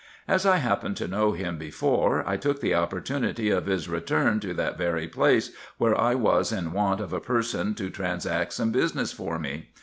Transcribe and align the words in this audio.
As 0.27 0.47
I 0.47 0.57
happened 0.57 0.97
to 0.97 1.07
know 1.07 1.33
him 1.33 1.59
before, 1.59 2.23
I 2.27 2.35
took 2.35 2.59
the 2.59 2.73
opportunity 2.73 3.51
of 3.51 3.67
his 3.67 3.87
return 3.87 4.39
to 4.39 4.51
that 4.55 4.75
very 4.75 5.07
place 5.07 5.51
where 5.77 5.95
I 5.95 6.15
was 6.15 6.51
in 6.51 6.71
want 6.73 6.99
of 6.99 7.13
a 7.13 7.21
person 7.21 7.75
to 7.75 7.91
transact 7.91 8.53
some 8.53 8.71
business 8.71 9.11
for 9.11 9.37
me. 9.37 9.69